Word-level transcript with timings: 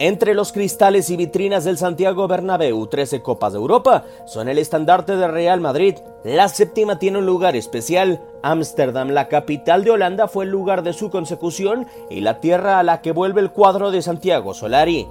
Entre 0.00 0.34
los 0.34 0.52
cristales 0.52 1.10
y 1.10 1.16
vitrinas 1.16 1.64
del 1.64 1.76
Santiago 1.76 2.28
Bernabéu, 2.28 2.86
13 2.86 3.20
Copas 3.20 3.52
de 3.52 3.58
Europa 3.58 4.04
son 4.26 4.48
el 4.48 4.58
estandarte 4.58 5.16
de 5.16 5.26
Real 5.26 5.60
Madrid. 5.60 5.96
La 6.22 6.48
séptima 6.48 7.00
tiene 7.00 7.18
un 7.18 7.26
lugar 7.26 7.56
especial. 7.56 8.20
Ámsterdam, 8.44 9.08
la 9.08 9.26
capital 9.26 9.82
de 9.82 9.90
Holanda, 9.90 10.28
fue 10.28 10.44
el 10.44 10.52
lugar 10.52 10.84
de 10.84 10.92
su 10.92 11.10
consecución 11.10 11.88
y 12.10 12.20
la 12.20 12.38
tierra 12.38 12.78
a 12.78 12.84
la 12.84 13.02
que 13.02 13.10
vuelve 13.10 13.40
el 13.40 13.50
cuadro 13.50 13.90
de 13.90 14.00
Santiago 14.02 14.54
Solari. 14.54 15.08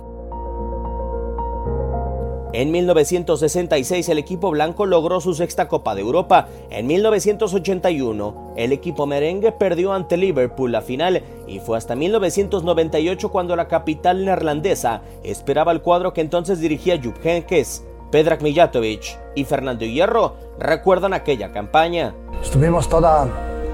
En 2.53 2.71
1966 2.71 4.07
el 4.07 4.17
equipo 4.17 4.51
blanco 4.51 4.85
logró 4.85 5.19
su 5.19 5.33
sexta 5.33 5.67
Copa 5.67 5.95
de 5.95 6.01
Europa. 6.01 6.47
En 6.69 6.87
1981 6.87 8.53
el 8.55 8.71
equipo 8.71 9.05
merengue 9.05 9.51
perdió 9.51 9.93
ante 9.93 10.15
Liverpool 10.15 10.71
la 10.71 10.81
final 10.81 11.23
y 11.45 11.59
fue 11.59 11.77
hasta 11.77 11.95
1998 11.95 13.29
cuando 13.29 13.55
la 13.55 13.67
capital 13.67 14.23
neerlandesa 14.23 15.01
esperaba 15.23 15.73
el 15.73 15.81
cuadro 15.81 16.13
que 16.13 16.21
entonces 16.21 16.59
dirigía 16.59 16.99
Jupp 17.01 17.23
Heynckes. 17.23 17.83
Pedrak 18.11 18.41
Mijatovic 18.41 19.19
y 19.35 19.43
Fernando 19.43 19.83
Hierro 19.83 20.35
recuerdan 20.57 21.13
aquella 21.13 21.51
campaña. 21.51 22.15
Estuvimos 22.41 22.87
toda, 22.87 23.27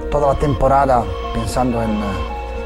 toda 0.09 0.33
la 0.33 0.39
temporada 0.39 1.05
pensando 1.35 1.83
en, 1.83 1.91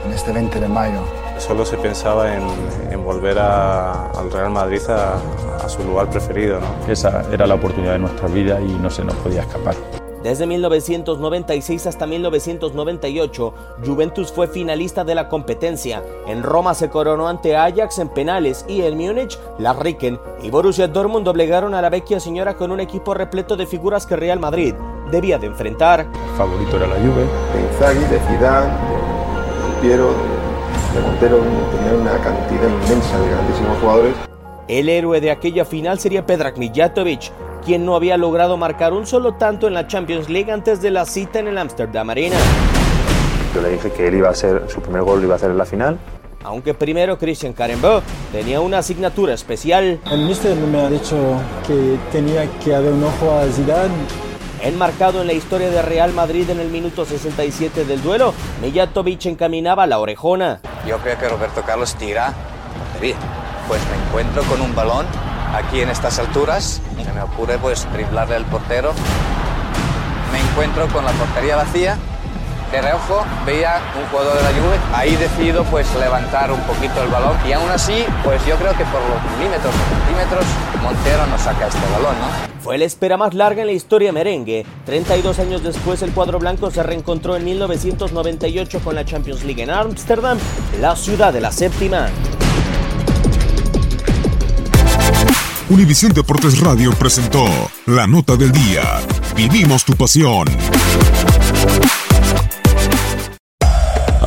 en 0.05 0.13
este 0.13 0.31
20 0.31 0.61
de 0.61 0.67
mayo 0.69 1.01
solo 1.39 1.65
se 1.65 1.77
pensaba 1.77 2.35
en, 2.35 2.43
en 2.91 3.03
volver 3.03 3.37
a, 3.39 4.09
al 4.11 4.31
Real 4.31 4.49
Madrid 4.51 4.81
a, 4.89 5.15
a, 5.63 5.69
su 5.69 5.83
lugar 5.83 6.09
preferido. 6.09 6.59
¿no? 6.59 6.91
Esa 6.91 7.25
era 7.31 7.47
la 7.47 7.55
oportunidad 7.55 7.93
de 7.93 7.99
nuestra 7.99 8.27
vida 8.27 8.59
y 8.61 8.73
no 8.73 8.89
se 8.89 9.03
nos 9.03 9.15
podía 9.15 9.41
escapar. 9.41 9.75
Desde 10.23 10.47
1996 10.47 11.87
hasta 11.87 12.07
1998, 12.07 13.53
Juventus 13.85 14.31
fue 14.31 14.47
finalista 14.47 15.03
de 15.03 15.15
la 15.15 15.29
competencia. 15.29 16.03
En 16.27 16.43
Roma 16.43 16.73
se 16.73 16.89
coronó 16.89 17.27
ante 17.27 17.55
Ajax 17.55 17.99
en 17.99 18.09
penales 18.09 18.65
y 18.67 18.81
en 18.81 18.97
Múnich, 18.97 19.39
la 19.59 19.73
Riken 19.73 20.19
y 20.41 20.49
Borussia 20.49 20.87
Dortmund 20.87 21.25
doblegaron 21.25 21.75
a 21.75 21.81
la 21.81 21.89
vecchia 21.89 22.19
señora 22.19 22.57
con 22.57 22.71
un 22.71 22.79
equipo 22.79 23.13
repleto 23.13 23.55
de 23.55 23.67
figuras 23.67 24.05
que 24.05 24.15
Real 24.15 24.39
Madrid 24.39 24.73
debía 25.11 25.37
de 25.37 25.47
enfrentar. 25.47 26.01
El 26.01 26.37
favorito 26.37 26.77
era 26.77 26.87
la 26.87 26.95
Juve. 26.95 27.25
De 27.53 27.61
Inzaghi, 27.61 28.11
de 28.11 28.19
Zidane, 28.19 28.73
de 28.73 29.81
Piero, 29.81 30.09
Montero 31.01 31.39
tenía 31.71 31.93
una 31.99 32.17
cantidad 32.23 32.67
inmensa 32.67 33.19
de 33.19 33.29
grandísimos 33.29 33.77
jugadores. 33.79 34.15
El 34.67 34.89
héroe 34.89 35.21
de 35.21 35.31
aquella 35.31 35.65
final 35.65 35.99
sería 35.99 36.25
Pedrak 36.25 36.57
Mijatovic, 36.57 37.31
quien 37.65 37.85
no 37.85 37.95
había 37.95 38.17
logrado 38.17 38.57
marcar 38.57 38.93
un 38.93 39.05
solo 39.05 39.35
tanto 39.35 39.67
en 39.67 39.73
la 39.73 39.87
Champions 39.87 40.29
League 40.29 40.51
antes 40.51 40.81
de 40.81 40.91
la 40.91 41.05
cita 41.05 41.39
en 41.39 41.47
el 41.47 41.57
Amsterdam 41.57 42.09
Arena. 42.09 42.35
Yo 43.53 43.61
le 43.61 43.69
dije 43.69 43.91
que 43.91 44.07
él 44.07 44.15
iba 44.15 44.27
a 44.27 44.31
hacer, 44.31 44.63
su 44.67 44.81
primer 44.81 45.03
gol 45.03 45.23
iba 45.23 45.33
a 45.33 45.37
hacer 45.37 45.51
en 45.51 45.57
la 45.57 45.65
final. 45.65 45.97
Aunque 46.43 46.73
primero 46.73 47.17
Christian 47.17 47.53
Karembeu 47.53 48.01
tenía 48.31 48.61
una 48.61 48.79
asignatura 48.79 49.33
especial. 49.33 49.99
El 50.11 50.25
mister 50.25 50.55
me 50.55 50.81
ha 50.81 50.89
dicho 50.89 51.15
que 51.65 51.97
tenía 52.11 52.45
que 52.63 52.75
haber 52.75 52.93
un 52.93 53.03
ojo 53.03 53.31
a 53.31 53.45
Zidane 53.45 53.93
Enmarcado 54.61 55.21
en 55.21 55.27
la 55.27 55.33
historia 55.33 55.69
de 55.69 55.81
Real 55.83 56.13
Madrid 56.13 56.49
en 56.49 56.59
el 56.59 56.69
minuto 56.69 57.05
67 57.05 57.85
del 57.85 58.01
duelo, 58.01 58.33
Mijatovic 58.61 59.27
encaminaba 59.27 59.85
la 59.85 59.99
orejona. 59.99 60.59
Yo 60.87 60.97
creo 60.99 61.17
que 61.17 61.27
Roberto 61.27 61.63
Carlos 61.63 61.95
tira. 61.95 62.33
Pues 63.67 63.81
me 63.89 64.05
encuentro 64.07 64.41
con 64.43 64.61
un 64.61 64.73
balón 64.73 65.05
aquí 65.53 65.81
en 65.81 65.89
estas 65.89 66.17
alturas. 66.17 66.81
Se 67.03 67.13
me 67.13 67.21
ocurre 67.21 67.57
pues 67.57 67.85
driblarle 67.91 68.35
al 68.35 68.45
portero. 68.45 68.93
Me 70.31 70.39
encuentro 70.39 70.87
con 70.87 71.03
la 71.03 71.11
portería 71.11 71.57
vacía. 71.57 71.97
De 72.72 72.81
reojo 72.81 73.25
veía 73.45 73.81
un 73.97 74.05
jugador 74.09 74.38
de 74.38 74.44
la 74.44 74.50
Juve. 74.50 74.78
Ahí 74.94 75.16
decido 75.16 75.63
pues 75.66 75.88
levantar 75.95 76.51
un 76.51 76.59
poquito 76.61 77.01
el 77.01 77.09
balón. 77.09 77.38
Y 77.47 77.53
aún 77.53 77.69
así, 77.69 78.03
pues 78.23 78.45
yo 78.45 78.55
creo 78.57 78.72
que 78.75 78.83
por 78.85 79.00
los 79.01 79.38
milímetros 79.38 79.73
o 79.73 80.05
centímetros, 80.05 80.45
Montero 80.83 81.27
nos 81.27 81.41
saca 81.41 81.67
este 81.67 81.79
balón, 81.94 82.16
¿no? 82.19 82.61
Fue 82.61 82.77
la 82.77 82.85
espera 82.85 83.16
más 83.16 83.33
larga 83.33 83.61
en 83.61 83.67
la 83.67 83.73
historia 83.73 84.11
merengue. 84.11 84.66
32 84.85 85.39
años 85.39 85.63
después, 85.63 86.01
el 86.01 86.11
cuadro 86.11 86.39
blanco 86.39 86.69
se 86.69 86.83
reencontró 86.83 87.38
en 87.38 87.45
1998 87.45 88.81
con 88.83 88.95
la 88.95 89.06
Champions 89.06 89.45
League 89.45 89.63
en 89.63 89.69
Ámsterdam, 89.69 90.38
la 90.81 90.95
ciudad 90.97 91.31
de 91.31 91.41
la 91.41 91.51
séptima. 91.53 92.09
Univisión 95.69 96.13
Deportes 96.13 96.59
Radio 96.59 96.91
presentó 96.91 97.45
la 97.85 98.07
nota 98.07 98.35
del 98.35 98.51
día. 98.51 99.01
Vivimos 99.35 99.83
tu 99.83 99.94
pasión. 99.94 100.47